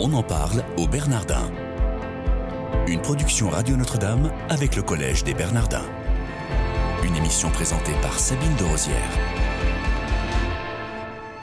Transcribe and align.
On 0.00 0.12
en 0.12 0.24
parle 0.24 0.64
au 0.76 0.88
Bernardin. 0.88 1.52
Une 2.88 3.00
production 3.00 3.48
Radio 3.48 3.76
Notre-Dame 3.76 4.32
avec 4.48 4.74
le 4.74 4.82
Collège 4.82 5.22
des 5.22 5.34
Bernardins. 5.34 5.86
Une 7.04 7.14
émission 7.14 7.48
présentée 7.50 7.92
par 8.02 8.18
Sabine 8.18 8.56
de 8.56 8.64
Rosière. 8.64 9.10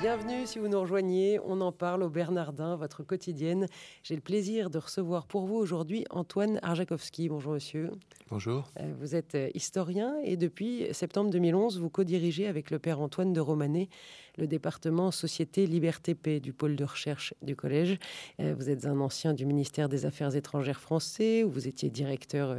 Bienvenue 0.02 0.46
si 0.46 0.60
vous 0.60 0.68
nous 0.68 0.82
rejoignez. 0.82 1.40
On 1.46 1.62
en 1.62 1.72
parle 1.72 2.04
au 2.04 2.10
Bernardin, 2.10 2.76
votre 2.76 3.04
quotidienne. 3.04 3.68
J'ai 4.04 4.16
le 4.16 4.22
plaisir 4.22 4.70
de 4.70 4.80
recevoir 4.80 5.28
pour 5.28 5.46
vous 5.46 5.56
aujourd'hui 5.56 6.04
Antoine 6.10 6.60
Arjakovski. 6.62 7.30
Bonjour 7.30 7.54
monsieur. 7.54 7.92
Bonjour. 8.32 8.72
Euh, 8.80 8.94
vous 8.98 9.14
êtes 9.14 9.36
euh, 9.36 9.50
historien 9.56 10.16
et 10.24 10.38
depuis 10.38 10.88
septembre 10.94 11.30
2011, 11.32 11.80
vous 11.80 11.90
co-dirigez 11.90 12.48
avec 12.48 12.72
le 12.72 12.80
père 12.80 13.02
Antoine 13.02 13.34
de 13.34 13.42
Romanet 13.42 13.90
le 14.38 14.48
département 14.48 15.12
Société 15.12 15.68
Liberté 15.68 16.16
Paix 16.16 16.40
du 16.40 16.54
pôle 16.54 16.78
de 16.78 16.86
recherche 16.86 17.34
du 17.42 17.58
collège. 17.58 17.98
Euh, 18.40 18.56
vous 18.58 18.70
êtes 18.70 18.86
un 18.86 19.00
ancien 19.02 19.34
du 19.34 19.46
ministère 19.46 19.90
des 19.90 20.06
Affaires 20.06 20.34
étrangères 20.36 20.80
français, 20.80 21.44
où 21.44 21.50
vous 21.50 21.68
étiez 21.68 21.90
directeur 21.90 22.58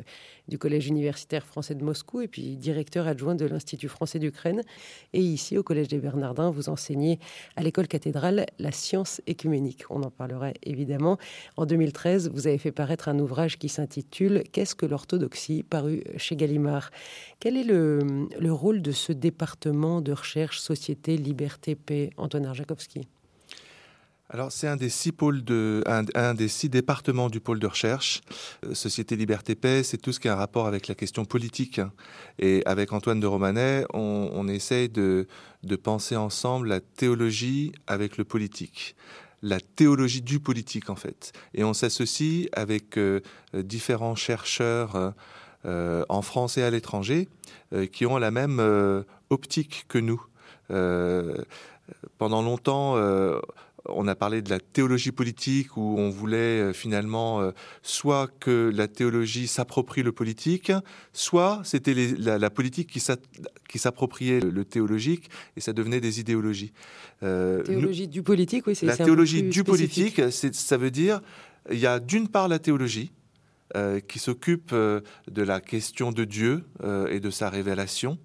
du 0.48 0.58
collège 0.58 0.88
universitaire 0.88 1.46
français 1.46 1.74
de 1.74 1.82
Moscou 1.82 2.20
et 2.20 2.28
puis 2.28 2.56
directeur 2.56 3.06
adjoint 3.06 3.34
de 3.34 3.46
l'Institut 3.46 3.88
français 3.88 4.18
d'Ukraine. 4.18 4.60
Et 5.14 5.20
ici, 5.20 5.56
au 5.56 5.62
collège 5.62 5.88
des 5.88 5.98
Bernardins, 5.98 6.50
vous 6.50 6.68
enseignez 6.68 7.18
à 7.56 7.62
l'école 7.62 7.88
cathédrale 7.88 8.44
la 8.58 8.72
science 8.72 9.22
écuménique. 9.26 9.84
On 9.88 10.02
en 10.02 10.10
parlera 10.10 10.50
évidemment. 10.62 11.16
En 11.56 11.64
2013, 11.64 12.30
vous 12.30 12.46
avez 12.46 12.58
fait 12.58 12.72
paraître 12.72 13.08
un 13.08 13.18
ouvrage 13.18 13.58
qui 13.58 13.70
s'intitule 13.70 14.42
Qu'est-ce 14.52 14.74
que 14.74 14.84
l'orthodoxie? 14.84 15.61
Paru 15.62 16.02
chez 16.16 16.36
Gallimard. 16.36 16.90
Quel 17.40 17.56
est 17.56 17.64
le, 17.64 18.28
le 18.38 18.52
rôle 18.52 18.82
de 18.82 18.92
ce 18.92 19.12
département 19.12 20.00
de 20.00 20.12
recherche 20.12 20.58
Société 20.58 21.16
Liberté 21.16 21.76
TP, 21.76 22.12
Antoine 22.16 22.46
Arjakovski 22.46 23.08
alors, 24.34 24.50
c'est 24.50 24.66
un 24.66 24.76
des 24.76 24.88
six 24.88 25.12
pôles 25.12 25.44
de, 25.44 25.84
un, 25.86 26.32
des 26.32 26.48
six 26.48 26.70
départements 26.70 27.28
du 27.28 27.38
pôle 27.38 27.58
de 27.58 27.66
recherche. 27.66 28.22
Euh, 28.64 28.72
Société 28.72 29.14
Liberté 29.14 29.54
Paix, 29.54 29.82
c'est 29.82 29.98
tout 29.98 30.10
ce 30.10 30.18
qui 30.18 30.26
a 30.26 30.32
un 30.32 30.36
rapport 30.36 30.66
avec 30.66 30.88
la 30.88 30.94
question 30.94 31.26
politique. 31.26 31.82
Et 32.38 32.62
avec 32.64 32.94
Antoine 32.94 33.20
de 33.20 33.26
Romanet, 33.26 33.84
on, 33.92 34.48
essaye 34.48 34.88
de, 34.88 35.26
de 35.64 35.76
penser 35.76 36.16
ensemble 36.16 36.68
la 36.68 36.80
théologie 36.80 37.72
avec 37.86 38.16
le 38.16 38.24
politique 38.24 38.96
la 39.44 39.58
théologie 39.58 40.22
du 40.22 40.38
politique 40.38 40.88
en 40.88 40.94
fait. 40.94 41.32
Et 41.52 41.64
on 41.64 41.74
s'associe 41.74 42.48
avec 42.52 42.96
euh, 42.96 43.20
différents 43.52 44.14
chercheurs 44.14 44.94
euh, 44.94 45.10
en 45.64 46.22
France 46.22 46.58
et 46.58 46.62
à 46.62 46.70
l'étranger 46.70 47.28
euh, 47.72 47.86
qui 47.86 48.04
ont 48.04 48.18
la 48.18 48.30
même 48.30 48.58
euh, 48.60 49.02
optique 49.30 49.86
que 49.88 49.98
nous. 49.98 50.22
Euh, 50.70 51.38
pendant 52.18 52.42
longtemps, 52.42 52.96
euh, 52.96 53.40
on 53.86 54.06
a 54.08 54.14
parlé 54.14 54.42
de 54.42 54.50
la 54.50 54.60
théologie 54.60 55.10
politique 55.10 55.76
où 55.76 55.96
on 55.98 56.10
voulait 56.10 56.60
euh, 56.60 56.72
finalement 56.72 57.50
soit 57.82 58.28
que 58.40 58.70
la 58.74 58.88
théologie 58.88 59.46
s'approprie 59.46 60.02
le 60.02 60.12
politique, 60.12 60.70
soit 61.12 61.62
c'était 61.64 61.94
la, 61.94 62.38
la, 62.38 62.50
politique 62.50 62.90
qui 62.90 63.78
s'appropriait 63.78 64.40
le, 64.40 64.50
le, 64.50 64.64
théologique 64.64 65.30
et 65.56 65.60
ça 65.60 65.72
devenait 65.72 66.00
des 66.00 66.20
idéologies. 66.20 66.72
Euh, 67.22 67.62
théologie 67.62 68.06
nous, 68.06 68.12
du 68.12 68.22
politique, 68.22 68.66
oui, 68.66 68.74
c'est 68.74 68.86
La 68.86 68.96
théologie 68.96 69.42
du 69.42 69.60
spécifique. 69.60 70.16
politique, 70.16 70.54
ça 70.54 70.76
veut 70.76 70.90
dire 70.90 71.20
il 71.70 71.78
y 71.78 71.86
a 71.86 72.00
d'une 72.00 72.28
part 72.28 72.48
la 72.48 72.58
théologie 72.58 73.12
euh, 73.76 74.00
qui 74.00 74.18
s'occupe 74.18 74.70
euh, 74.72 75.00
de 75.30 75.42
la 75.42 75.60
question 75.60 76.12
de 76.12 76.24
Dieu 76.24 76.64
euh, 76.82 77.06
et 77.08 77.20
de 77.20 77.30
sa 77.30 77.48
révélation, 77.48 78.18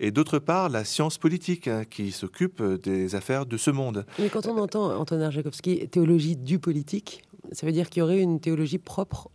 et 0.00 0.10
d'autre 0.10 0.38
part 0.38 0.68
la 0.68 0.84
science 0.84 1.18
politique 1.18 1.68
hein, 1.68 1.84
qui 1.84 2.10
s'occupe 2.10 2.62
des 2.62 3.14
affaires 3.14 3.46
de 3.46 3.56
ce 3.56 3.70
monde. 3.70 4.06
Mais 4.18 4.28
quand 4.28 4.46
on 4.46 4.58
entend 4.58 4.98
Antonin 4.98 5.26
Arjakovski 5.26 5.88
théologie 5.88 6.36
du 6.36 6.58
politique, 6.58 7.22
ça 7.52 7.66
veut 7.66 7.72
dire 7.72 7.90
qu'il 7.90 8.00
y 8.00 8.02
aurait 8.02 8.20
une 8.20 8.40
théologie 8.40 8.78
propre 8.78 9.30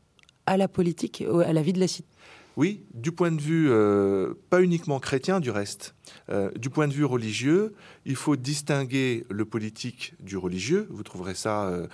à 0.45 0.57
la 0.57 0.67
politique, 0.67 1.23
à 1.45 1.53
la 1.53 1.61
vie 1.61 1.73
de 1.73 1.79
la 1.79 1.87
cité 1.87 2.09
oui, 2.55 2.85
du 2.93 3.11
point 3.11 3.31
de 3.31 3.41
vue 3.41 3.67
euh, 3.69 4.33
pas 4.49 4.61
uniquement 4.61 4.99
chrétien 4.99 5.39
du 5.39 5.49
reste, 5.49 5.95
euh, 6.29 6.51
du 6.51 6.69
point 6.69 6.87
de 6.87 6.93
vue 6.93 7.05
religieux, 7.05 7.73
il 8.05 8.15
faut 8.15 8.35
distinguer 8.35 9.25
le 9.29 9.45
politique 9.45 10.13
du 10.19 10.37
religieux. 10.37 10.87
Vous 10.91 11.03
trouverez 11.03 11.33
ça 11.33 11.65
euh, 11.65 11.87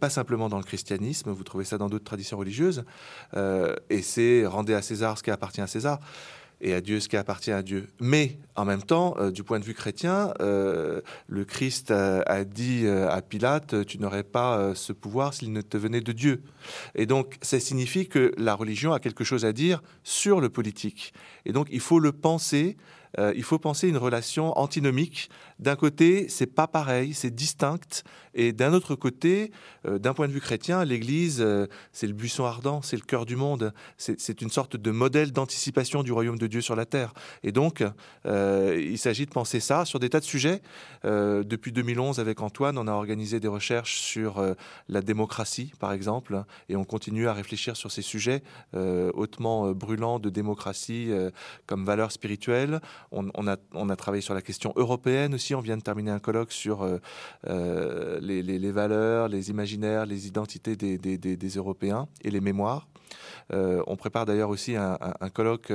pas 0.00 0.08
simplement 0.08 0.48
dans 0.48 0.56
le 0.56 0.64
christianisme, 0.64 1.30
vous 1.30 1.44
trouvez 1.44 1.64
ça 1.64 1.76
dans 1.76 1.88
d'autres 1.88 2.04
traditions 2.04 2.38
religieuses. 2.38 2.84
Et 3.90 4.02
c'est 4.02 4.46
rendez 4.46 4.74
à 4.74 4.82
César 4.82 5.18
ce 5.18 5.22
qui 5.22 5.30
appartient 5.30 5.60
à 5.60 5.66
César 5.66 6.00
et 6.60 6.74
à 6.74 6.80
Dieu 6.80 7.00
ce 7.00 7.08
qui 7.08 7.16
appartient 7.16 7.52
à 7.52 7.62
Dieu. 7.62 7.88
Mais 8.00 8.38
en 8.56 8.64
même 8.64 8.82
temps, 8.82 9.14
euh, 9.18 9.30
du 9.30 9.44
point 9.44 9.58
de 9.60 9.64
vue 9.64 9.74
chrétien, 9.74 10.32
euh, 10.40 11.00
le 11.26 11.44
Christ 11.44 11.90
a, 11.90 12.44
dit 12.44 12.82
euh, 12.84 13.08
à 13.10 13.22
Pilate, 13.22 13.86
tu 13.86 13.98
n'aurais 13.98 14.24
pas 14.24 14.74
ce 14.74 14.92
pouvoir 14.92 15.34
s'il 15.34 15.52
ne 15.52 15.60
te 15.60 15.76
venait 15.76 16.00
de 16.00 16.12
Dieu. 16.12 16.42
Et 16.94 17.06
donc, 17.06 17.36
ça 17.42 17.60
signifie 17.60 18.08
que 18.08 18.32
la 18.36 18.54
religion 18.54 18.92
a 18.92 19.00
quelque 19.00 19.24
chose 19.24 19.44
à 19.44 19.52
dire 19.52 19.82
sur 20.02 20.40
le 20.40 20.48
politique. 20.48 21.12
Et 21.44 21.52
donc, 21.52 21.68
il 21.70 21.80
faut 21.80 22.00
le 22.00 22.12
penser 22.12 22.76
euh, 23.18 23.32
il 23.36 23.42
faut 23.42 23.58
penser 23.58 23.88
une 23.88 23.96
relation 23.96 24.56
antinomique. 24.58 25.30
D'un 25.58 25.76
côté, 25.76 26.28
c'est 26.28 26.46
pas 26.46 26.66
pareil, 26.66 27.14
c'est 27.14 27.34
distinct, 27.34 28.02
et 28.34 28.52
d'un 28.52 28.72
autre 28.72 28.94
côté, 28.94 29.50
euh, 29.86 29.98
d'un 29.98 30.14
point 30.14 30.28
de 30.28 30.32
vue 30.32 30.40
chrétien, 30.40 30.84
l'Église, 30.84 31.38
euh, 31.40 31.66
c'est 31.92 32.06
le 32.06 32.12
buisson 32.12 32.44
ardent, 32.44 32.82
c'est 32.82 32.96
le 32.96 33.02
cœur 33.02 33.26
du 33.26 33.36
monde, 33.36 33.72
c'est 33.96 34.40
une 34.40 34.50
sorte 34.50 34.76
de 34.76 34.90
modèle 34.90 35.32
d'anticipation 35.32 36.02
du 36.02 36.12
royaume 36.12 36.38
de 36.38 36.46
Dieu 36.46 36.60
sur 36.60 36.76
la 36.76 36.86
terre. 36.86 37.12
Et 37.42 37.52
donc, 37.52 37.82
il 38.24 38.98
s'agit 38.98 39.26
de 39.26 39.30
penser 39.30 39.60
ça 39.60 39.84
sur 39.84 39.98
des 39.98 40.10
tas 40.10 40.20
de 40.20 40.24
sujets. 40.24 40.60
Depuis 41.04 41.72
2011, 41.72 42.20
avec 42.20 42.40
Antoine, 42.40 42.78
on 42.78 42.86
a 42.86 42.92
organisé 42.92 43.40
des 43.40 43.48
recherches 43.48 43.98
sur 43.98 44.42
la 44.88 45.02
démocratie, 45.02 45.72
par 45.78 45.92
exemple, 45.92 46.44
et 46.68 46.76
on 46.76 46.84
continue 46.84 47.28
à 47.28 47.32
réfléchir 47.32 47.76
sur 47.76 47.90
ces 47.90 48.02
sujets 48.02 48.42
hautement 48.74 49.72
brûlants 49.72 50.18
de 50.18 50.30
démocratie 50.30 51.10
comme 51.66 51.84
valeur 51.84 52.12
spirituelle 52.12 52.80
on, 53.10 53.46
a, 53.46 53.96
travaillé 53.96 54.20
sur 54.20 54.34
la 54.34 54.42
question 54.42 54.72
européenne 54.76 55.34
aussi. 55.34 55.54
On 55.54 55.60
vient 55.60 55.76
de 55.76 55.82
terminer 55.82 56.10
un 56.10 56.18
colloque 56.18 56.52
sur 56.52 56.82
euh, 56.82 56.98
euh, 57.46 58.18
les, 58.20 58.72
valeurs, 58.72 59.28
les 59.28 59.50
imaginaires, 59.50 60.06
les 60.06 60.26
identités 60.26 60.76
des, 60.76 61.48
Européens 61.56 62.08
et 62.22 62.30
les 62.30 62.40
mémoires. 62.40 62.88
Euh, 63.52 63.82
on 63.86 63.96
prépare 63.96 64.26
d'ailleurs 64.26 64.50
aussi 64.50 64.76
un, 64.76 64.98
colloque 65.32 65.72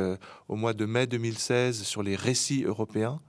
au 0.48 0.56
mois 0.56 0.74
de 0.74 0.86
mai 0.86 1.08
2016 1.08 1.84
sur 1.84 2.04
les 2.04 2.16
récits 2.16 2.64
européens. 2.64 3.20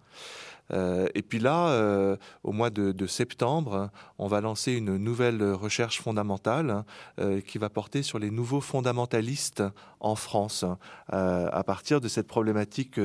Euh, 0.73 1.07
et 1.15 1.23
puis 1.23 1.39
là, 1.39 1.69
euh, 1.69 2.17
au 2.43 2.53
mois 2.53 2.71
de, 2.71 3.07
septembre, 3.07 3.91
on 4.19 4.27
va 4.27 4.41
lancer 4.41 4.73
une 4.73 4.97
nouvelle 4.97 5.43
recherche 5.53 6.01
fondamentale 6.01 6.85
euh, 7.21 7.41
qui 7.41 7.59
va 7.59 7.69
porter 7.69 8.03
sur 8.03 8.19
les 8.19 8.31
nouveaux 8.31 8.61
fondamentalistes 8.61 9.63
en 10.01 10.17
France, 10.17 10.67
à 11.09 11.65
partir 11.65 12.01
de 12.01 12.09
cette 12.09 12.27
problématique 12.27 13.01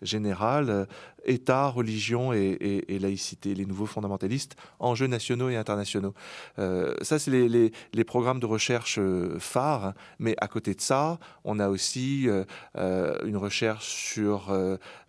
générale 0.00 0.88
État, 1.24 1.68
religion 1.68 2.32
et, 2.32 2.98
laïcité, 3.00 3.54
les 3.54 3.66
nouveaux 3.66 3.86
fondamentalistes, 3.86 4.56
enjeux 4.78 5.06
nationaux 5.06 5.48
et 5.48 5.56
internationaux. 5.56 6.14
Euh, 6.58 6.94
ça, 7.02 7.18
c'est 7.18 7.30
les, 7.30 8.04
programmes 8.04 8.40
de 8.40 8.46
recherche 8.46 8.98
euh, 8.98 9.38
phares, 9.38 9.94
mais 10.18 10.34
à 10.38 10.48
côté 10.48 10.74
de 10.74 10.80
ça, 10.80 11.18
on 11.44 11.58
a 11.60 11.68
aussi 11.68 12.28
euh, 12.28 13.14
une 13.24 13.36
recherche 13.36 13.86
sur 13.86 14.52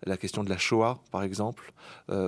la 0.06 0.16
question 0.16 0.44
de 0.44 0.48
la 0.48 0.58
Shoah, 0.58 1.00
par 1.10 1.22
exemple, 1.22 1.72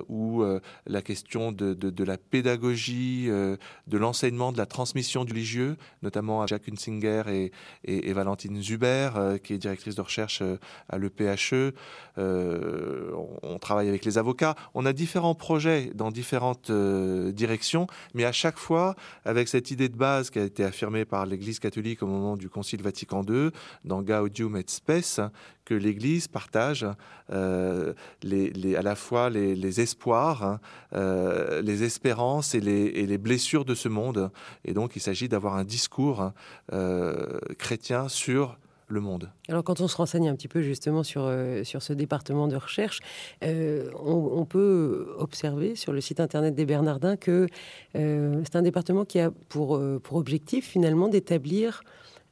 ou 0.08 0.44
la 0.86 1.02
question 1.02 1.52
de, 1.52 2.04
la 2.04 2.18
pédagogie, 2.18 3.26
de 3.26 3.98
l'enseignement, 3.98 4.52
de 4.52 4.58
la 4.58 4.66
transmission 4.66 5.24
du 5.24 5.32
religieux, 5.32 5.76
notamment 6.02 6.42
à 6.42 6.46
Jacques 6.46 6.68
Hunsinger 6.68 7.22
et, 7.28 7.52
et 7.84 8.12
Valentine 8.12 8.60
Zuber, 8.62 9.10
qui 9.42 9.54
est 9.54 9.58
directrice 9.58 9.94
de 9.94 10.02
recherche 10.02 10.42
à 10.88 10.98
l'EPHE. 10.98 11.72
on 12.16 13.58
travaille 13.60 13.75
avec 13.78 14.04
les 14.04 14.18
avocats. 14.18 14.54
On 14.74 14.86
a 14.86 14.92
différents 14.92 15.34
projets 15.34 15.90
dans 15.94 16.10
différentes 16.10 16.70
euh, 16.70 17.32
directions, 17.32 17.86
mais 18.14 18.24
à 18.24 18.32
chaque 18.32 18.58
fois 18.58 18.94
avec 19.24 19.48
cette 19.48 19.70
idée 19.70 19.88
de 19.88 19.96
base 19.96 20.30
qui 20.30 20.38
a 20.38 20.44
été 20.44 20.64
affirmée 20.64 21.04
par 21.04 21.26
l'Église 21.26 21.58
catholique 21.58 22.02
au 22.02 22.06
moment 22.06 22.36
du 22.36 22.48
Concile 22.48 22.82
Vatican 22.82 23.22
II, 23.28 23.50
dans 23.84 24.02
Gaudium 24.02 24.56
et 24.56 24.64
Spes, 24.66 25.20
que 25.66 25.74
l'Église 25.74 26.28
partage 26.28 26.86
euh, 27.30 27.92
les, 28.22 28.76
à 28.76 28.82
la 28.82 28.94
fois 28.94 29.28
les, 29.28 29.80
espoirs, 29.80 30.44
hein, 30.44 30.60
euh, 30.94 31.60
les 31.60 31.82
espérances 31.82 32.54
et 32.54 32.60
les, 32.60 33.18
blessures 33.18 33.64
de 33.64 33.74
ce 33.74 33.88
monde. 33.88 34.30
Et 34.64 34.72
donc, 34.72 34.96
il 34.96 35.00
s'agit 35.00 35.28
d'avoir 35.28 35.56
un 35.56 35.64
discours 35.64 36.32
euh, 36.72 37.38
chrétien 37.58 38.08
sur 38.08 38.56
le 38.88 39.00
monde. 39.00 39.30
Alors 39.48 39.64
quand 39.64 39.80
on 39.80 39.88
se 39.88 39.96
renseigne 39.96 40.28
un 40.28 40.36
petit 40.36 40.48
peu 40.48 40.62
justement 40.62 41.02
sur, 41.02 41.22
euh, 41.24 41.64
sur 41.64 41.82
ce 41.82 41.92
département 41.92 42.48
de 42.48 42.56
recherche, 42.56 43.00
euh, 43.42 43.90
on, 43.94 44.44
peut 44.44 45.08
observer 45.18 45.74
sur 45.74 45.92
le 45.92 46.00
site 46.00 46.20
internet 46.20 46.54
des 46.54 46.64
Bernardins 46.66 47.16
que 47.16 47.48
euh, 47.96 48.40
c'est 48.44 48.56
un 48.56 48.62
département 48.62 49.04
qui 49.04 49.18
a 49.18 49.30
pour, 49.48 49.80
pour 50.02 50.16
objectif 50.16 50.66
finalement 50.66 51.08
d'établir 51.08 51.82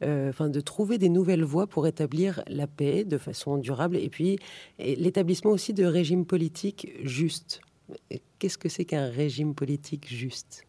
enfin 0.03 0.51
de 0.51 0.61
trouver 0.61 0.99
des 0.99 1.09
nouvelles 1.09 1.45
voies 1.45 1.67
pour 1.67 1.87
établir 1.87 2.43
la 2.47 2.67
paix 2.67 3.05
de 3.05 3.17
façon 3.17 3.57
durable 3.57 3.97
et 3.97 4.11
puis 4.11 4.39
l'établissement 4.79 5.51
aussi 5.51 5.73
de 5.73 5.87
régimes 5.87 6.27
politiques 6.27 6.93
justes. 7.03 7.63
Qu'est-ce 8.39 8.59
que 8.59 8.69
c'est 8.69 8.85
qu'un 8.85 9.09
régime 9.09 9.55
politique 9.55 10.07
juste? 10.13 10.67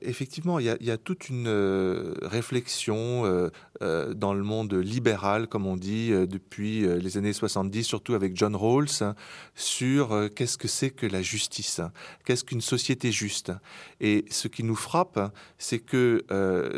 Effectivement, 0.00 0.58
il 0.58 0.66
y, 0.80 0.90
a, 0.90 0.96
toute 0.96 1.28
une 1.28 1.48
euh, 1.48 2.14
réflexion 2.22 3.24
euh, 3.24 3.50
euh, 3.82 4.14
dans 4.14 4.32
le 4.32 4.44
monde 4.44 4.74
libéral, 4.74 5.48
comme 5.48 5.66
on 5.66 5.76
dit, 5.76 6.10
depuis 6.10 6.86
les 6.86 7.16
années 7.16 7.32
70, 7.32 7.82
surtout 7.84 8.14
avec 8.14 8.36
John 8.36 8.54
Rawls, 8.54 8.88
hein, 9.00 9.14
sur 9.54 10.30
qu'est-ce 10.34 10.56
que 10.56 10.68
c'est 10.68 10.90
que 10.90 11.06
la 11.06 11.20
justice, 11.22 11.80
hein, 11.80 11.92
qu'est-ce 12.24 12.44
qu'une 12.44 12.60
société 12.60 13.10
juste. 13.10 13.52
Et 14.00 14.24
ce 14.30 14.48
qui 14.48 14.62
nous 14.62 14.76
frappe, 14.76 15.18
hein, 15.18 15.32
c'est 15.58 15.80
que 15.80 16.24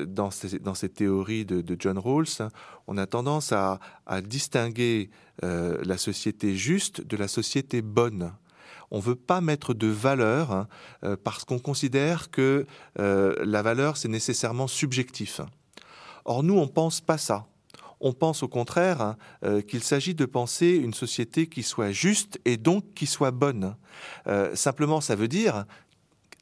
dans, 0.06 0.30
ces, 0.30 0.58
dans 0.58 0.74
cette 0.74 0.94
théorie 0.94 1.44
de, 1.44 1.76
John 1.78 1.98
Rawls, 1.98 2.48
on 2.86 2.96
a 2.96 3.06
tendance 3.06 3.52
à 3.52 3.78
distinguer 4.22 5.10
la 5.42 5.98
société 5.98 6.56
juste 6.56 7.02
de 7.02 7.16
la 7.16 7.28
société 7.28 7.82
bonne 7.82 8.32
on 8.90 8.98
ne 8.98 9.02
veut 9.02 9.16
pas 9.16 9.40
mettre 9.40 9.74
de 9.74 9.86
valeur 9.86 10.52
hein, 10.52 10.68
euh, 11.04 11.16
parce 11.22 11.44
qu'on 11.44 11.58
considère 11.58 12.30
que 12.30 12.66
euh, 12.98 13.34
la 13.44 13.62
valeur, 13.62 13.96
c'est 13.96 14.08
nécessairement 14.08 14.66
subjectif. 14.66 15.40
Or, 16.24 16.42
nous, 16.42 16.54
on 16.58 16.62
ne 16.62 16.70
pense 16.70 17.00
pas 17.00 17.18
ça. 17.18 17.46
On 18.00 18.12
pense 18.12 18.42
au 18.42 18.48
contraire 18.48 19.00
hein, 19.00 19.16
euh, 19.44 19.60
qu'il 19.60 19.82
s'agit 19.82 20.14
de 20.14 20.24
penser 20.24 20.68
une 20.76 20.94
société 20.94 21.48
qui 21.48 21.62
soit 21.62 21.90
juste 21.90 22.40
et 22.44 22.56
donc 22.56 22.94
qui 22.94 23.06
soit 23.06 23.32
bonne. 23.32 23.76
simplement, 24.54 25.00
ça 25.00 25.16
veut 25.16 25.28
dire 25.28 25.64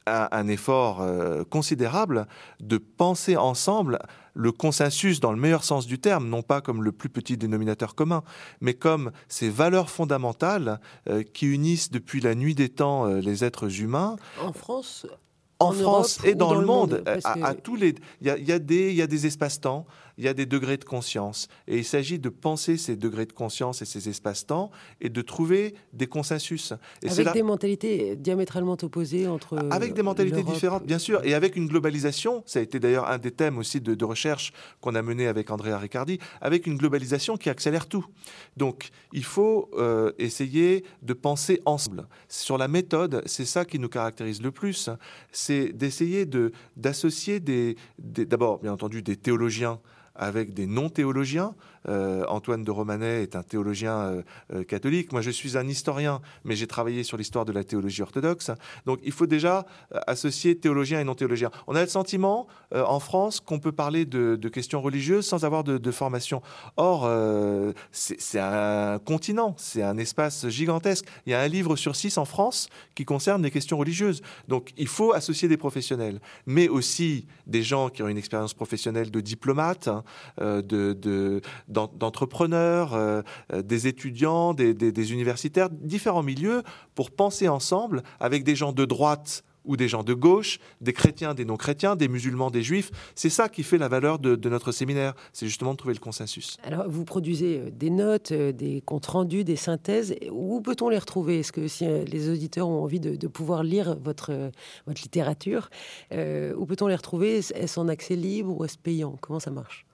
un, 0.05 0.47
effort 0.47 1.05
considérable 1.49 2.27
de 2.59 2.77
penser 2.77 3.35
ensemble 3.35 3.99
le 4.37 4.51
consensus 4.51 5.19
dans 5.19 5.31
le 5.31 5.39
meilleur 5.39 5.63
sens 5.63 5.87
du 5.87 5.99
terme, 5.99 6.29
non 6.29 6.43
pas 6.43 6.61
comme 6.61 6.83
le 6.83 6.91
plus 6.91 7.09
petit 7.09 7.37
dénominateur 7.37 7.95
commun, 7.95 8.23
mais 8.61 8.75
comme 8.75 9.11
ces 9.27 9.49
valeurs 9.49 9.89
fondamentales 9.89 10.79
euh, 11.09 11.23
qui 11.23 11.47
unissent 11.47 11.91
depuis 11.91 12.21
la 12.21 12.35
nuit 12.35 12.55
des 12.55 12.69
temps 12.69 13.07
euh, 13.07 13.19
les 13.19 13.43
êtres 13.43 13.81
humains. 13.81 14.15
En 14.41 14.53
France 14.53 15.07
en, 15.59 15.71
France 15.71 16.19
et 16.23 16.35
dans, 16.35 16.53
le 16.53 16.63
monde, 16.63 17.03
à, 17.23 17.55
tous 17.55 17.75
les, 17.75 17.95
il 18.21 18.27
y 18.27 18.29
a, 18.29 18.37
y 18.37 18.95
y 18.95 19.07
des 19.07 19.25
espaces-temps, 19.25 19.87
il 20.17 20.25
y 20.25 20.27
a 20.27 20.33
des 20.33 20.45
degrés 20.45 20.77
de 20.77 20.83
conscience, 20.83 21.47
et 21.67 21.77
il 21.77 21.85
s'agit 21.85 22.19
de 22.19 22.29
penser 22.29 22.77
ces 22.77 22.95
degrés 22.95 23.25
de 23.25 23.33
conscience 23.33 23.81
et 23.81 23.85
ces 23.85 24.09
espaces-temps 24.09 24.71
et 25.01 25.09
de 25.09 25.21
trouver 25.21 25.75
des 25.93 26.07
consensus. 26.07 26.73
Et 27.03 27.09
avec 27.09 27.33
des 27.33 27.43
mentalités 27.43 28.15
diamétralement 28.15 28.77
opposées 28.81 29.27
entre. 29.27 29.57
Avec 29.71 29.93
des 29.93 30.03
mentalités 30.03 30.43
différentes, 30.43 30.85
bien 30.85 30.99
sûr, 30.99 31.21
et 31.23 31.33
avec 31.33 31.55
une 31.55 31.67
globalisation. 31.67 32.43
Ça 32.45 32.59
a 32.59 32.61
été 32.61 32.79
d'ailleurs 32.79 33.07
un 33.09 33.17
des 33.17 33.31
thèmes 33.31 33.57
aussi 33.57 33.81
de, 33.81 33.95
de 33.95 34.05
recherche 34.05 34.53
qu'on 34.81 34.95
a 34.95 35.01
mené 35.01 35.27
avec 35.27 35.51
Andrea 35.51 35.77
Riccardi, 35.77 36.19
avec 36.41 36.67
une 36.67 36.77
globalisation 36.77 37.37
qui 37.37 37.49
accélère 37.49 37.87
tout. 37.87 38.05
Donc, 38.55 38.89
il 39.13 39.23
faut 39.23 39.69
euh, 39.73 40.11
essayer 40.17 40.83
de 41.01 41.13
penser 41.13 41.61
ensemble. 41.65 42.07
Sur 42.27 42.57
la 42.57 42.67
méthode, 42.67 43.21
c'est 43.25 43.45
ça 43.45 43.65
qui 43.65 43.79
nous 43.79 43.89
caractérise 43.89 44.41
le 44.41 44.51
plus 44.51 44.89
c'est 45.31 45.71
d'essayer 45.73 46.25
de, 46.25 46.51
d'associer 46.75 47.39
des, 47.39 47.75
d'abord, 47.99 48.59
bien 48.59 48.73
entendu, 48.73 49.01
des 49.01 49.15
théologiens 49.15 49.79
avec 50.17 50.53
des 50.53 50.67
non-théologiens. 50.67 51.55
Euh, 51.89 52.25
Antoine 52.27 52.63
de 52.63 52.71
Romanet 52.71 53.23
est 53.23 53.35
un 53.35 53.43
théologien 53.43 53.97
euh, 53.97 54.21
euh, 54.53 54.63
catholique. 54.63 55.11
Moi, 55.11 55.21
je 55.21 55.31
suis 55.31 55.57
un 55.57 55.67
historien, 55.67 56.21
mais 56.43 56.55
j'ai 56.55 56.67
travaillé 56.67 57.03
sur 57.03 57.17
l'histoire 57.17 57.45
de 57.45 57.51
la 57.51 57.63
théologie 57.63 58.01
orthodoxe. 58.01 58.51
Donc, 58.85 58.99
il 59.03 59.11
faut 59.11 59.27
déjà 59.27 59.65
associer 60.07 60.57
théologiens 60.57 60.99
et 60.99 61.03
non-théologiens. 61.03 61.51
On 61.67 61.75
a 61.75 61.81
le 61.81 61.87
sentiment, 61.87 62.47
en 62.73 62.99
France, 62.99 63.39
qu'on 63.39 63.59
peut 63.59 63.71
parler 63.71 64.05
de, 64.05 64.49
questions 64.49 64.81
religieuses 64.81 65.25
sans 65.25 65.45
avoir 65.45 65.63
de, 65.63 65.91
formation. 65.91 66.41
Or, 66.77 67.09
c'est 67.91 68.39
un 68.39 68.99
continent, 68.99 69.55
c'est 69.57 69.83
un 69.83 69.97
espace 69.97 70.47
gigantesque. 70.47 71.05
Il 71.25 71.31
y 71.31 71.33
a 71.33 71.41
un 71.41 71.47
livre 71.47 71.75
sur 71.75 71.95
six 71.95 72.17
en 72.17 72.25
France 72.25 72.69
qui 72.95 73.05
concerne 73.05 73.43
les 73.43 73.51
questions 73.51 73.77
religieuses. 73.77 74.21
Donc, 74.47 74.73
il 74.77 74.87
faut 74.87 75.13
associer 75.13 75.47
des 75.47 75.57
professionnels, 75.57 76.19
mais 76.45 76.67
aussi 76.67 77.27
des 77.45 77.63
gens 77.63 77.89
qui 77.89 78.03
ont 78.03 78.07
une 78.07 78.17
expérience 78.17 78.53
professionnelle 78.53 79.11
de 79.11 79.21
diplomate, 79.21 79.87
hein, 79.87 80.03
euh, 80.41 80.61
d'entrepreneurs, 81.93 82.93
euh, 82.93 83.21
euh, 83.53 83.61
des 83.61 83.87
étudiants, 83.87 84.53
des, 84.53 85.11
universitaires, 85.13 85.69
différents 85.69 86.23
milieux, 86.23 86.63
pour 86.95 87.11
penser 87.11 87.47
ensemble 87.47 88.03
avec 88.19 88.43
des 88.43 88.55
gens 88.55 88.71
de 88.71 88.85
droite 88.85 89.43
ou 89.65 89.75
des 89.75 89.89
gens 89.89 90.03
de 90.03 90.13
gauche, 90.13 90.59
des 90.79 90.93
chrétiens, 90.93 91.33
des 91.33 91.43
non-chrétiens, 91.43 91.97
des 91.97 92.07
musulmans, 92.07 92.49
des 92.49 92.63
juifs. 92.63 92.89
C'est 93.15 93.29
ça 93.29 93.49
qui 93.49 93.63
fait 93.63 93.77
la 93.77 93.89
valeur 93.89 94.17
de, 94.17 94.49
notre 94.49 94.71
séminaire, 94.71 95.13
c'est 95.33 95.45
justement 95.45 95.73
de 95.73 95.77
trouver 95.77 95.93
le 95.93 95.99
consensus. 95.99 96.55
Alors, 96.63 96.89
vous 96.89 97.03
produisez 97.03 97.69
des 97.71 97.89
notes, 97.89 98.31
des 98.31 98.79
comptes 98.79 99.07
rendus, 99.07 99.43
des 99.43 99.57
synthèses. 99.57 100.15
Où 100.31 100.61
peut-on 100.61 100.87
les 100.87 100.97
retrouver? 100.97 101.39
Est-ce 101.39 101.51
que 101.51 101.67
si 101.67 101.85
les 101.85 102.29
auditeurs 102.29 102.69
ont 102.69 102.81
envie 102.81 103.01
de, 103.01 103.27
pouvoir 103.27 103.61
lire 103.61 103.97
votre, 104.01 104.51
votre 104.85 105.01
littérature, 105.01 105.69
où 106.13 106.65
peut-on 106.65 106.87
les 106.87 106.95
retrouver? 106.95 107.39
Est-ce 107.39 107.77
en 107.77 107.89
accès 107.89 108.15
libre 108.15 108.57
ou 108.57 108.63
est-ce 108.63 108.77
payant? 108.77 109.17
Comment 109.19 109.41
ça 109.41 109.51
marche? 109.51 109.85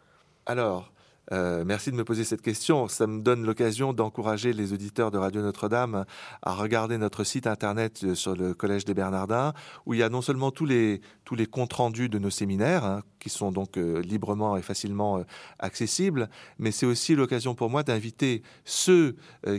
Alors, 0.45 0.92
euh, 1.31 1.63
merci 1.65 1.91
de 1.91 1.95
me 1.95 2.03
poser 2.03 2.23
cette 2.23 2.41
question. 2.41 2.87
Ça 2.87 3.07
me 3.07 3.21
donne 3.21 3.45
l'occasion 3.45 3.93
d'encourager 3.93 4.53
les 4.53 4.73
auditeurs 4.73 5.11
de 5.11 5.17
Radio 5.17 5.41
Notre-Dame 5.41 6.05
à 6.41 6.53
regarder 6.53 6.97
notre 6.97 7.23
site 7.23 7.47
internet 7.47 8.01
euh, 8.03 8.15
sur 8.15 8.35
le 8.35 8.53
Collège 8.53 8.85
des 8.85 8.93
Bernardins, 8.93 9.53
où 9.85 9.93
il 9.93 9.99
y 9.99 10.03
a 10.03 10.09
non 10.09 10.21
seulement 10.21 10.51
tous 10.51 10.65
les, 10.65 11.01
tous 11.23 11.35
les 11.35 11.45
comptes 11.45 11.73
rendus 11.73 12.09
de 12.09 12.19
nos 12.19 12.29
séminaires, 12.29 12.83
hein, 12.83 13.01
qui 13.23 13.29
sont 13.29 13.51
donc 13.51 13.77
euh, 13.77 14.01
librement 14.01 14.57
et 14.57 14.61
facilement 14.61 15.23
accessibles, 15.59 16.29
mais 16.59 16.71
c'est 16.71 16.85
aussi 16.85 17.15
l'occasion 17.15 17.55
pour 17.55 17.69
moi 17.69 17.83
d'inviter 17.83 18.43
ceux 18.65 19.15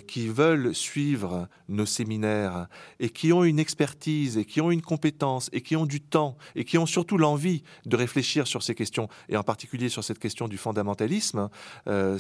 qui 0.07 0.29
veulent 0.29 0.75
suivre 0.75 1.49
nos 1.69 1.87
séminaires 1.87 2.69
et 3.01 3.09
qui 3.09 3.33
ont 3.33 3.45
une 3.45 3.59
expertise 3.59 4.37
et 4.37 4.45
qui 4.45 4.61
ont 4.61 4.71
une 4.71 4.83
compétence 4.83 5.49
et 5.53 5.61
qui 5.61 5.77
ont 5.77 5.87
du 5.87 6.01
temps 6.01 6.37
et 6.55 6.65
qui 6.65 6.79
ont 6.79 6.87
surtout 6.87 7.17
l'envie 7.17 7.63
de 7.87 7.97
réfléchir 7.97 8.47
sur 8.47 8.63
ces 8.63 8.75
questions, 8.75 9.09
et 9.29 9.37
en 9.37 9.43
particulier 9.43 9.89
sur 9.89 10.05
cette 10.05 10.19
question 10.19 10.49
du 10.49 10.59
fondamentalisme 10.59 11.49
euh, 11.89 12.19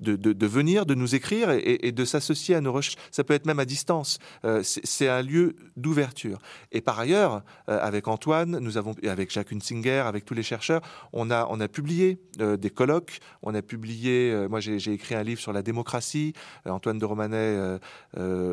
de, 0.00 0.46
venir, 0.46 0.86
de 0.86 0.94
nous 0.94 1.14
écrire 1.14 1.50
et, 1.50 1.92
de 1.92 2.04
s'associer 2.04 2.54
à 2.54 2.60
nos 2.60 2.72
recherches. 2.72 2.96
Ça 3.10 3.24
peut 3.24 3.34
être 3.34 3.46
même 3.46 3.58
à 3.58 3.64
distance. 3.64 4.18
Euh, 4.44 4.62
c'est 4.62 5.08
un 5.08 5.22
lieu 5.22 5.56
d'ouverture. 5.76 6.38
Et 6.72 6.80
par 6.80 6.98
ailleurs, 6.98 7.42
euh, 7.68 7.78
avec 7.80 8.08
Antoine, 8.08 8.58
nous 8.58 8.76
avons, 8.76 8.94
avec 9.06 9.30
Jacques 9.30 9.52
Hunsinger, 9.52 10.04
avec 10.06 10.24
tous 10.24 10.34
les 10.34 10.42
chercheurs, 10.42 10.67
on 11.12 11.30
a, 11.30 11.46
on 11.50 11.60
a 11.60 11.68
publié 11.68 12.18
des 12.38 12.70
colloques, 12.70 13.18
on 13.42 13.54
a 13.54 13.62
publié, 13.62 14.46
moi 14.48 14.60
j'ai 14.60 14.92
écrit 14.92 15.14
un 15.14 15.22
livre 15.22 15.40
sur 15.40 15.52
la 15.52 15.62
démocratie, 15.62 16.32
Antoine 16.66 16.98
de 16.98 17.04
Romanet 17.04 17.78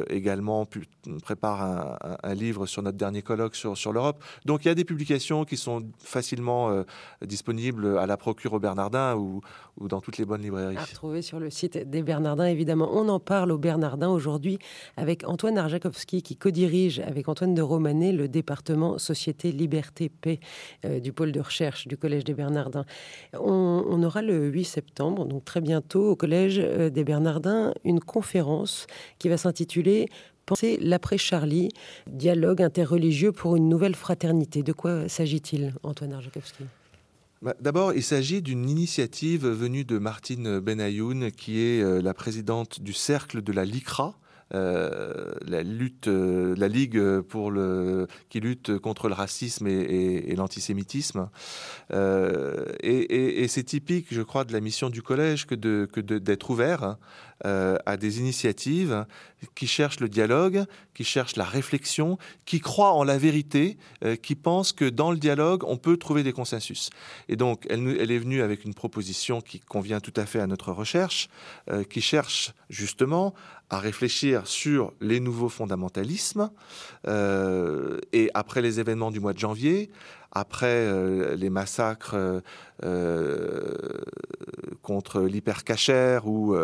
également 0.09 0.67
prépare 1.23 1.97
un, 2.23 2.33
livre 2.33 2.65
sur 2.65 2.81
notre 2.81 2.97
dernier 2.97 3.21
colloque 3.21 3.56
sur, 3.56 3.77
sur 3.77 3.94
l'Europe. 3.94 4.23
Donc 4.45 4.65
il 4.65 4.67
y 4.67 4.71
a 4.71 4.75
des 4.75 4.85
publications 4.85 5.45
qui 5.45 5.57
sont 5.57 5.83
facilement 6.00 6.83
disponibles 7.21 7.98
à 7.98 8.05
la 8.05 8.17
procure 8.17 8.53
au 8.53 8.60
Bernardin 8.60 9.15
ou, 9.15 9.41
ou 9.77 9.88
dans 9.88 10.01
toutes 10.01 10.17
les 10.17 10.25
bonnes 10.25 10.41
librairies. 10.41 10.77
À 10.77 10.84
retrouver 10.84 11.22
sur 11.22 11.39
le 11.39 11.50
site 11.50 11.77
des 11.77 12.03
Bernardins, 12.03 12.45
évidemment. 12.45 12.89
On 12.93 13.10
en 13.10 13.19
parle 13.19 13.51
aux 13.51 13.57
Bernardins 13.57 14.10
aujourd'hui 14.10 14.60
avec 14.98 15.27
Antoine 15.27 15.57
Arjakovski 15.57 16.22
qui 16.22 16.38
co-dirige 16.38 17.00
avec 17.00 17.27
Antoine 17.27 17.53
de 17.53 17.62
Romanet 17.62 18.12
le 18.12 18.27
département 18.27 18.98
Société, 18.98 19.51
Liberté, 19.51 20.10
Paix 20.10 20.39
euh, 20.86 21.00
du 21.00 21.13
pôle 21.13 21.31
de 21.31 21.39
recherche 21.39 21.88
du 21.88 21.98
Collège 22.05 22.24
des 22.24 22.35
Bernardins. 22.35 22.85
On, 23.33 24.03
aura 24.03 24.21
le 24.21 24.47
8 24.47 24.63
septembre, 24.63 25.25
donc 25.25 25.43
très 25.43 25.59
bientôt, 25.59 26.12
au 26.12 26.15
Collège 26.15 26.59
euh, 26.59 26.91
des 26.91 27.03
Bernardins, 27.03 27.74
une 27.83 28.00
conférence 28.00 28.85
qui 29.17 29.27
va 29.27 29.38
s'intituler 29.38 30.07
Penser 30.45 30.77
l'après-Charlie, 30.79 31.69
dialogue 32.05 32.62
interreligieux 32.62 33.31
pour 33.31 33.55
une 33.55 33.67
nouvelle 33.67 33.95
fraternité. 33.95 34.62
De 34.62 34.74
quoi 34.74 35.09
s'agit-il, 35.09 35.74
Antoine 35.81 36.13
Arjakovski 36.13 36.65
bah, 37.41 37.55
d'abord, 37.59 37.93
il 37.93 38.01
s'agit 38.01 38.41
d'une 38.41 38.69
initiative 38.69 39.45
venue 39.47 39.83
de 39.83 39.97
Martine 39.97 40.59
Benayoun, 40.59 41.31
qui 41.31 41.59
est 41.59 41.81
euh, 41.81 42.01
la 42.01 42.13
présidente 42.13 42.81
du 42.81 42.93
cercle 42.93 43.41
de 43.41 43.51
la 43.51 43.65
LICRA, 43.65 44.15
euh, 44.53 45.33
la 45.41 45.63
lutte, 45.63 46.07
euh, 46.07 46.53
la 46.55 46.67
ligue 46.67 47.19
pour 47.21 47.49
le 47.49 48.07
qui 48.29 48.39
lutte 48.39 48.77
contre 48.77 49.07
le 49.07 49.15
racisme 49.15 49.65
et, 49.67 50.35
l'antisémitisme. 50.35 51.29
et, 51.91 53.45
c'est 53.47 53.63
typique, 53.63 54.07
je 54.11 54.21
crois, 54.21 54.43
de 54.43 54.53
la 54.53 54.59
mission 54.59 54.89
du 54.89 55.01
collège 55.01 55.45
que 55.45 55.55
de 55.55 55.89
d'être 56.19 56.49
ouvert 56.49 56.97
euh, 57.43 57.77
à 57.85 57.97
des 57.97 58.19
initiatives 58.19 59.05
qui 59.55 59.67
cherchent 59.67 59.99
le 59.99 60.07
dialogue, 60.07 60.63
qui 60.93 61.03
cherchent 61.03 61.35
la 61.35 61.43
réflexion, 61.43 62.17
qui 62.45 62.61
croient 62.61 62.93
en 62.93 63.03
la 63.03 63.17
vérité, 63.17 63.77
euh, 64.05 64.15
qui 64.15 64.35
pensent 64.35 64.71
que 64.71 64.85
dans 64.85 65.11
le 65.11 65.17
dialogue, 65.17 65.65
on 65.67 65.75
peut 65.75 65.97
trouver 65.97 66.23
des 66.23 66.31
consensus. 66.31 66.91
Et 67.27 67.35
donc, 67.35 67.67
elle, 67.69 67.97
elle 67.99 68.09
est 68.09 68.19
venue 68.19 68.41
avec 68.41 68.63
une 68.63 68.73
proposition 68.73 69.41
qui 69.41 69.59
convient 69.59 69.99
tout 69.99 70.13
à 70.15 70.25
fait 70.25 70.39
à 70.39 70.47
notre 70.47 70.71
recherche, 70.71 71.27
euh, 71.69 71.83
qui 71.83 71.99
cherche 71.99 72.53
justement 72.69 73.33
à 73.69 73.79
réfléchir 73.79 74.45
sur 74.48 74.93
les 75.01 75.19
nouveaux 75.19 75.50
fondamentalismes, 75.50 76.51
et 77.07 78.29
après 78.34 78.62
les 78.62 78.79
événements 78.79 79.12
du 79.12 79.19
mois 79.19 79.34
de 79.34 79.39
janvier, 79.39 79.89
après 80.36 81.36
les 81.36 81.50
massacres 81.50 82.15
contre 84.82 85.22
l'hypercachère 85.22 86.27
ou 86.27 86.56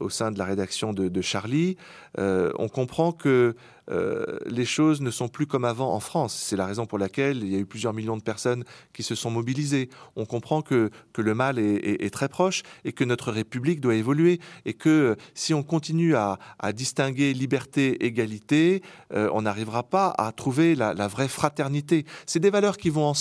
au 0.00 0.10
sein 0.10 0.30
de 0.30 0.38
la 0.38 0.44
rédaction 0.44 0.92
de, 0.92 1.20
Charlie, 1.20 1.76
on 2.16 2.68
comprend 2.68 3.12
que 3.12 3.54
euh, 3.90 4.38
les 4.46 4.64
choses 4.64 5.00
ne 5.00 5.10
sont 5.10 5.28
plus 5.28 5.46
comme 5.46 5.64
avant 5.64 5.92
en 5.92 6.00
France. 6.00 6.34
C'est 6.34 6.56
la 6.56 6.66
raison 6.66 6.86
pour 6.86 6.98
laquelle 6.98 7.38
il 7.38 7.52
y 7.52 7.56
a 7.56 7.58
eu 7.58 7.66
plusieurs 7.66 7.92
millions 7.92 8.16
de 8.16 8.22
personnes 8.22 8.64
qui 8.92 9.02
se 9.02 9.14
sont 9.14 9.30
mobilisées. 9.30 9.88
On 10.16 10.24
comprend 10.24 10.62
que, 10.62 10.90
que 11.12 11.22
le 11.22 11.34
mal 11.34 11.58
est, 11.58 12.12
très 12.12 12.28
proche 12.28 12.62
et 12.84 12.92
que 12.92 13.04
notre 13.04 13.32
République 13.32 13.80
doit 13.80 13.94
évoluer 13.94 14.40
et 14.64 14.74
que 14.74 15.16
si 15.34 15.54
on 15.54 15.62
continue 15.62 16.14
à, 16.16 16.38
distinguer 16.72 17.32
liberté, 17.32 18.04
égalité, 18.04 18.82
euh, 19.12 19.28
on 19.32 19.42
n'arrivera 19.42 19.82
pas 19.82 20.14
à 20.18 20.32
trouver 20.32 20.74
la, 20.74 20.94
la 20.94 21.08
vraie 21.08 21.28
fraternité. 21.28 22.06
C'est 22.26 22.40
des 22.40 22.50
valeurs 22.50 22.76
qui 22.76 22.90
vont 22.90 23.04
ensemble 23.04 23.15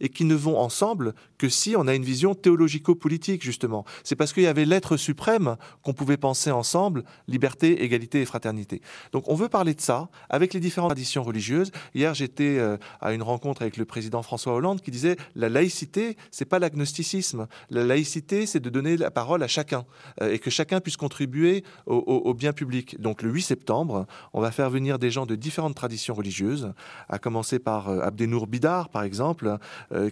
et 0.00 0.08
qui 0.08 0.24
ne 0.24 0.34
vont 0.34 0.58
ensemble 0.58 1.14
que 1.38 1.48
si 1.48 1.74
on 1.76 1.86
a 1.86 1.94
une 1.94 2.04
vision 2.04 2.34
théologico-politique, 2.34 3.42
justement. 3.42 3.84
C'est 4.04 4.16
parce 4.16 4.32
qu'il 4.32 4.42
y 4.42 4.48
avait 4.48 4.64
l'être 4.64 4.96
suprême 4.96 5.56
qu'on 5.82 5.92
pouvait 5.92 6.16
penser 6.16 6.50
ensemble 6.50 7.04
liberté, 7.28 7.82
égalité 7.82 8.22
et 8.22 8.24
fraternité. 8.24 8.80
Donc 9.12 9.28
on 9.28 9.34
veut 9.34 9.48
parler 9.48 9.74
de 9.74 9.80
ça 9.80 10.08
avec 10.28 10.54
les 10.54 10.60
différentes 10.60 10.90
traditions 10.90 11.22
religieuses. 11.22 11.70
Hier, 11.94 12.14
j'étais 12.14 12.58
euh, 12.58 12.76
à 13.00 13.12
une 13.12 13.22
rencontre 13.22 13.62
avec 13.62 13.76
le 13.76 13.84
président 13.84 14.22
François 14.22 14.54
Hollande 14.54 14.80
qui 14.80 14.90
disait 14.90 15.16
la 15.34 15.48
laïcité, 15.48 16.16
c'est 16.30 16.44
pas 16.44 16.58
l'agnosticisme. 16.58 17.46
La 17.70 17.84
laïcité, 17.84 18.46
c'est 18.46 18.60
de 18.60 18.70
donner 18.70 18.96
la 18.96 19.10
parole 19.10 19.42
à 19.42 19.48
chacun 19.48 19.84
euh, 20.22 20.32
et 20.32 20.38
que 20.38 20.50
chacun 20.50 20.80
puisse 20.80 20.96
contribuer 20.96 21.64
au, 21.86 22.34
bien 22.34 22.52
public. 22.52 23.00
Donc 23.00 23.22
le 23.22 23.30
8 23.30 23.42
septembre, 23.42 24.06
on 24.32 24.40
va 24.40 24.50
faire 24.50 24.70
venir 24.70 24.98
des 24.98 25.10
gens 25.10 25.26
de 25.26 25.34
différentes 25.34 25.74
traditions 25.74 26.14
religieuses, 26.14 26.72
à 27.08 27.18
commencer 27.18 27.58
par 27.58 27.88
euh, 27.88 28.00
Abdenour 28.00 28.46
Bidar, 28.46 28.88
par 28.88 29.02
exemple, 29.02 29.35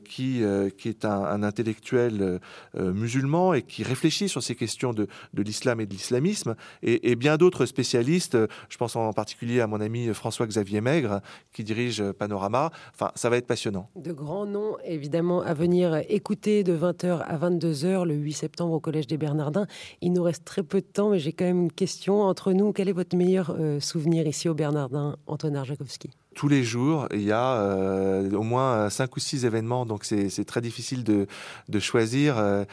qui, 0.05 0.43
qui 0.79 0.89
est 0.89 1.05
un, 1.05 1.43
intellectuel 1.43 2.41
musulman 2.75 3.55
et 3.55 3.63
qui 3.63 3.83
réfléchit 3.83 4.29
sur 4.29 4.43
ces 4.43 4.55
questions 4.55 4.93
de, 4.93 5.09
l'islam 5.37 5.81
et 5.81 5.87
de 5.87 5.93
l'islamisme, 5.93 6.55
et, 6.83 7.17
bien 7.17 7.37
d'autres 7.37 7.67
spécialistes. 7.67 8.37
Je 8.69 8.77
pense 8.77 8.97
en 8.97 9.13
particulier 9.13 9.61
à 9.61 9.67
mon 9.67 9.81
ami 9.81 10.13
François-Xavier 10.13 10.81
Maigre, 10.81 11.21
qui 11.53 11.65
dirige 11.65 12.03
Panorama. 12.13 12.71
Enfin, 12.93 13.11
ça 13.15 13.31
va 13.31 13.37
être 13.37 13.47
passionnant. 13.47 13.89
De 13.97 14.13
grands 14.13 14.47
noms, 14.47 14.77
évidemment, 14.85 15.43
à 15.43 15.55
venir 15.55 16.03
écouter 16.09 16.65
de 16.65 16.77
20h 16.77 17.21
à 17.21 17.37
22h 17.39 18.05
le 18.05 18.15
8 18.15 18.33
septembre 18.33 18.75
au 18.75 18.81
Collège 18.81 19.07
des 19.07 19.17
Bernardins. 19.17 19.67
Il 20.01 20.13
nous 20.13 20.23
reste 20.23 20.45
très 20.45 20.63
peu 20.63 20.81
de 20.81 20.87
temps, 20.87 21.11
mais 21.11 21.19
j'ai 21.19 21.33
quand 21.33 21.45
même 21.45 21.63
une 21.63 21.73
question. 21.73 22.23
Entre 22.23 22.53
nous, 22.53 22.73
quel 22.73 22.89
est 22.89 22.93
votre 22.93 23.17
meilleur 23.17 23.55
euh, 23.59 23.81
souvenir 23.81 24.27
ici 24.27 24.49
au 24.49 24.55
Bernardin, 24.55 25.17
Antoine 25.27 25.57
Arjakovski 25.57 26.11
tous 26.35 26.49
les 26.49 26.65
jours, 26.65 27.09
il 27.13 27.23
y 27.23 27.33
a 27.33 27.55
euh, 27.55 28.31
au 28.33 28.43
moins 28.43 28.91
cinq 28.91 29.17
ou 29.17 29.21
six 29.21 29.45
événements, 29.45 29.87
donc 29.87 30.05
c'est 30.05 30.45
très 30.45 30.61
difficile 30.61 31.05
de, 31.05 31.27
de 31.69 31.79
choisir. 31.79 32.39
Euh, 32.39 32.65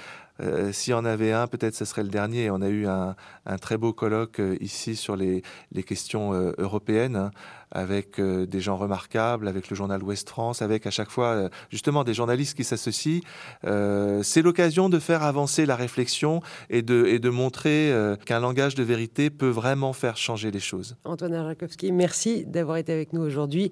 euh, 0.41 0.71
S'il 0.71 0.91
y 0.91 0.93
en 0.93 1.05
avait 1.05 1.31
un, 1.31 1.47
peut-être 1.47 1.75
ce 1.75 1.85
serait 1.85 2.03
le 2.03 2.09
dernier. 2.09 2.49
On 2.49 2.61
a 2.61 2.69
eu 2.69 2.87
un, 2.87 3.15
très 3.59 3.77
beau 3.77 3.93
colloque 3.93 4.39
euh, 4.39 4.57
ici 4.59 4.95
sur 4.95 5.15
les, 5.15 5.43
questions 5.85 6.33
euh, 6.33 6.53
européennes, 6.57 7.15
hein, 7.15 7.31
avec 7.71 8.19
des 8.19 8.59
gens 8.59 8.75
remarquables, 8.75 9.47
avec 9.47 9.69
le 9.69 9.75
journal 9.77 10.03
Ouest 10.03 10.27
France, 10.29 10.61
avec 10.61 10.85
à 10.87 10.91
chaque 10.91 11.09
fois 11.09 11.49
justement 11.69 12.03
des 12.03 12.13
journalistes 12.13 12.57
qui 12.57 12.65
s'associent. 12.65 13.21
C'est 13.63 14.41
l'occasion 14.41 14.89
de 14.89 14.99
faire 14.99 15.23
avancer 15.23 15.65
la 15.65 15.77
réflexion 15.77 16.41
et 16.69 16.81
de, 16.81 17.29
montrer 17.29 17.93
qu'un 18.25 18.41
langage 18.41 18.75
de 18.75 18.83
vérité 18.83 19.29
peut 19.29 19.47
vraiment 19.47 19.93
faire 19.93 20.17
changer 20.17 20.51
les 20.51 20.59
choses. 20.59 20.97
Antoine 21.05 21.33
Rakowski, 21.33 21.93
merci 21.93 22.45
d'avoir 22.45 22.75
été 22.75 22.91
avec 22.91 23.13
nous 23.13 23.21
aujourd'hui. 23.21 23.71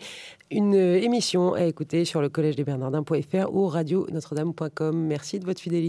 Une 0.49 0.75
émission 0.75 1.53
à 1.53 1.65
écouter 1.65 2.05
sur 2.05 2.21
le 2.21 2.29
collège 2.29 2.55
des 2.55 2.63
Bernardins.fr 2.63 3.53
ou 3.53 3.67
radio 3.67 4.07
notre-dame.com. 4.13 4.97
Merci 4.97 5.39
de 5.39 5.45
votre 5.45 5.59
fidélité. 5.59 5.79